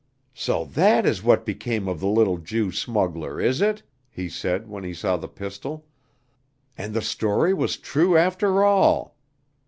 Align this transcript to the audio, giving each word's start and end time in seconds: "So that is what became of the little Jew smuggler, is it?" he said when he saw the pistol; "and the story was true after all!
"So 0.33 0.65
that 0.65 1.05
is 1.05 1.21
what 1.21 1.45
became 1.45 1.87
of 1.87 1.99
the 1.99 2.07
little 2.07 2.37
Jew 2.39 2.71
smuggler, 2.71 3.39
is 3.39 3.61
it?" 3.61 3.83
he 4.09 4.29
said 4.29 4.67
when 4.67 4.83
he 4.83 4.95
saw 4.95 5.15
the 5.15 5.27
pistol; 5.27 5.85
"and 6.75 6.95
the 6.95 7.03
story 7.03 7.53
was 7.53 7.77
true 7.77 8.17
after 8.17 8.63
all! 8.63 9.15